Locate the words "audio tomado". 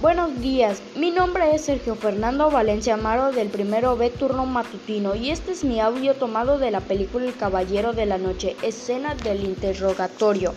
5.78-6.58